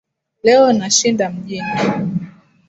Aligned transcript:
Leo 0.43 0.73
nashinda 0.73 1.29
mjini 1.29 1.63